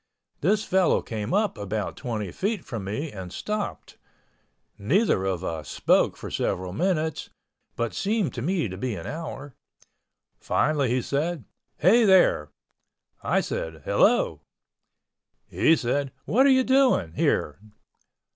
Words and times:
This 0.39 0.63
fellow 0.63 1.03
came 1.03 1.31
up 1.31 1.59
about 1.59 1.95
twenty 1.95 2.31
feet 2.31 2.65
from 2.65 2.85
me 2.85 3.11
and 3.11 3.31
stopped—neither 3.31 5.25
of 5.25 5.43
us 5.43 5.69
spoke 5.69 6.17
for 6.17 6.31
several 6.31 6.73
minutes 6.73 7.29
(but 7.75 7.93
seemed 7.93 8.33
to 8.33 8.41
me 8.41 8.67
to 8.67 8.77
be 8.77 8.95
an 8.95 9.05
hour)—finally 9.05 10.89
he 10.89 11.03
said, 11.03 11.43
"Hey, 11.77 12.05
there." 12.05 12.49
I 13.21 13.41
said, 13.41 13.83
"Hello." 13.85 14.41
He 15.45 15.75
said, 15.75 16.11
"What 16.25 16.47
are 16.47 16.49
you 16.49 16.63
doing 16.63 17.13
here?" 17.13 17.59